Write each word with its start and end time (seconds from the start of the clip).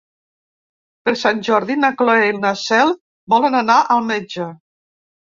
Per 1.01 1.11
Sant 1.23 1.43
Jordi 1.47 1.75
na 1.81 1.91
Cloè 1.99 2.23
i 2.29 2.37
na 2.45 2.53
Cel 2.63 2.95
volen 3.35 3.59
anar 3.61 3.77
al 3.97 4.03
metge. 4.09 4.49